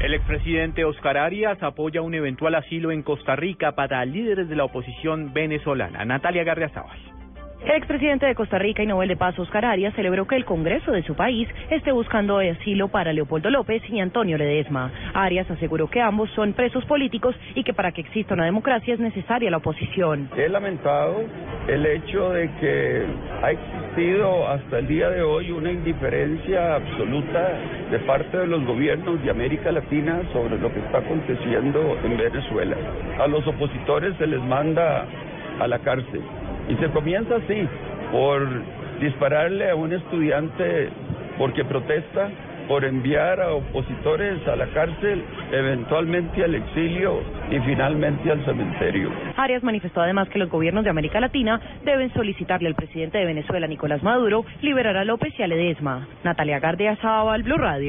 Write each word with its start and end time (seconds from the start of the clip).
El 0.00 0.14
expresidente 0.14 0.84
Oscar 0.84 1.16
Arias 1.16 1.60
apoya 1.60 2.02
un 2.02 2.14
eventual 2.14 2.54
asilo 2.54 2.92
en 2.92 3.02
Costa 3.02 3.34
Rica 3.34 3.72
para 3.72 4.04
líderes 4.04 4.48
de 4.48 4.54
la 4.54 4.64
oposición 4.64 5.32
venezolana. 5.32 6.04
Natalia 6.04 6.44
Garriazábal. 6.44 6.98
Expresidente 7.66 8.24
de 8.24 8.36
Costa 8.36 8.56
Rica 8.58 8.82
y 8.82 8.86
Nobel 8.86 9.08
de 9.08 9.16
Paz, 9.16 9.36
Oscar 9.38 9.64
Arias, 9.64 9.92
celebró 9.94 10.26
que 10.26 10.36
el 10.36 10.44
Congreso 10.44 10.92
de 10.92 11.02
su 11.02 11.14
país 11.14 11.48
esté 11.70 11.90
buscando 11.90 12.38
asilo 12.38 12.88
para 12.88 13.12
Leopoldo 13.12 13.50
López 13.50 13.82
y 13.90 13.98
Antonio 13.98 14.38
Ledesma. 14.38 14.92
Arias 15.12 15.50
aseguró 15.50 15.88
que 15.90 16.00
ambos 16.00 16.30
son 16.36 16.52
presos 16.52 16.84
políticos 16.84 17.34
y 17.56 17.64
que 17.64 17.74
para 17.74 17.90
que 17.90 18.00
exista 18.00 18.34
una 18.34 18.44
democracia 18.44 18.94
es 18.94 19.00
necesaria 19.00 19.50
la 19.50 19.56
oposición. 19.56 20.30
He 20.36 20.48
lamentado 20.48 21.24
el 21.66 21.84
hecho 21.84 22.30
de 22.30 22.48
que 22.60 23.04
ha 23.42 23.50
existido 23.50 24.48
hasta 24.48 24.78
el 24.78 24.86
día 24.86 25.10
de 25.10 25.22
hoy 25.22 25.50
una 25.50 25.72
indiferencia 25.72 26.76
absoluta 26.76 27.58
de 27.90 27.98
parte 28.00 28.38
de 28.38 28.46
los 28.46 28.64
gobiernos 28.64 29.22
de 29.22 29.30
América 29.30 29.72
Latina 29.72 30.22
sobre 30.32 30.58
lo 30.58 30.72
que 30.72 30.78
está 30.78 30.98
aconteciendo 30.98 31.98
en 32.04 32.16
Venezuela. 32.16 32.76
A 33.18 33.26
los 33.26 33.44
opositores 33.46 34.16
se 34.16 34.28
les 34.28 34.40
manda 34.42 35.06
a 35.60 35.66
la 35.66 35.78
cárcel. 35.80 36.22
Y 36.68 36.76
se 36.76 36.88
comienza 36.90 37.36
así, 37.36 37.66
por 38.12 38.46
dispararle 39.00 39.70
a 39.70 39.74
un 39.74 39.92
estudiante 39.92 40.90
porque 41.38 41.64
protesta, 41.64 42.30
por 42.68 42.84
enviar 42.84 43.40
a 43.40 43.54
opositores 43.54 44.46
a 44.46 44.54
la 44.54 44.66
cárcel, 44.66 45.24
eventualmente 45.50 46.44
al 46.44 46.54
exilio 46.54 47.22
y 47.50 47.58
finalmente 47.60 48.30
al 48.30 48.44
cementerio. 48.44 49.10
Arias 49.36 49.62
manifestó 49.62 50.02
además 50.02 50.28
que 50.28 50.38
los 50.38 50.50
gobiernos 50.50 50.84
de 50.84 50.90
América 50.90 51.18
Latina 51.18 51.60
deben 51.84 52.12
solicitarle 52.12 52.68
al 52.68 52.74
presidente 52.74 53.16
de 53.16 53.24
Venezuela, 53.24 53.66
Nicolás 53.66 54.02
Maduro, 54.02 54.44
liberar 54.60 54.98
a 54.98 55.04
López 55.04 55.32
y 55.38 55.42
a 55.42 55.46
Ledesma. 55.46 56.06
Natalia 56.24 56.60
Gardia 56.60 56.96
Sábal, 56.96 57.42
Blue 57.42 57.56
Radio. 57.56 57.86